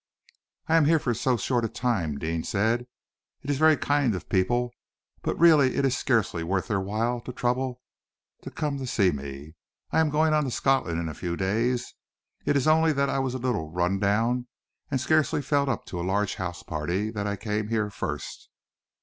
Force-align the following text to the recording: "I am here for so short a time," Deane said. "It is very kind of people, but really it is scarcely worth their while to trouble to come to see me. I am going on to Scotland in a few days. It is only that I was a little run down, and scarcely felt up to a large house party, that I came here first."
"I 0.67 0.77
am 0.77 0.85
here 0.85 0.97
for 0.97 1.13
so 1.13 1.37
short 1.37 1.63
a 1.63 1.69
time," 1.69 2.17
Deane 2.17 2.43
said. 2.43 2.87
"It 3.43 3.51
is 3.51 3.59
very 3.59 3.77
kind 3.77 4.15
of 4.15 4.29
people, 4.29 4.71
but 5.21 5.37
really 5.39 5.75
it 5.75 5.85
is 5.85 5.95
scarcely 5.95 6.41
worth 6.43 6.69
their 6.69 6.79
while 6.81 7.21
to 7.21 7.31
trouble 7.31 7.79
to 8.41 8.49
come 8.49 8.79
to 8.79 8.87
see 8.87 9.11
me. 9.11 9.53
I 9.91 9.99
am 9.99 10.09
going 10.09 10.33
on 10.33 10.43
to 10.45 10.49
Scotland 10.49 10.99
in 10.99 11.07
a 11.07 11.13
few 11.13 11.37
days. 11.37 11.93
It 12.47 12.55
is 12.57 12.65
only 12.65 12.93
that 12.93 13.11
I 13.11 13.19
was 13.19 13.35
a 13.35 13.37
little 13.37 13.69
run 13.69 13.99
down, 13.99 14.47
and 14.89 14.99
scarcely 14.99 15.39
felt 15.39 15.69
up 15.69 15.85
to 15.85 15.99
a 15.99 16.01
large 16.01 16.33
house 16.33 16.63
party, 16.63 17.11
that 17.11 17.27
I 17.27 17.35
came 17.35 17.67
here 17.67 17.91
first." 17.91 18.49